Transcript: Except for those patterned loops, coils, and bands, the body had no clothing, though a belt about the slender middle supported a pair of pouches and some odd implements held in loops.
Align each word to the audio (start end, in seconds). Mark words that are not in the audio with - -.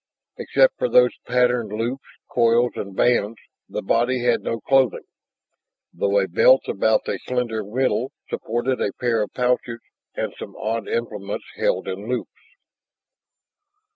Except 0.39 0.75
for 0.79 0.89
those 0.89 1.11
patterned 1.27 1.71
loops, 1.71 2.07
coils, 2.27 2.71
and 2.75 2.95
bands, 2.95 3.37
the 3.69 3.83
body 3.83 4.23
had 4.23 4.41
no 4.41 4.59
clothing, 4.59 5.03
though 5.93 6.17
a 6.19 6.27
belt 6.27 6.63
about 6.67 7.03
the 7.05 7.19
slender 7.23 7.63
middle 7.63 8.11
supported 8.27 8.81
a 8.81 8.93
pair 8.93 9.21
of 9.21 9.31
pouches 9.35 9.77
and 10.15 10.33
some 10.39 10.55
odd 10.55 10.87
implements 10.87 11.45
held 11.55 11.87
in 11.87 12.09
loops. 12.09 12.31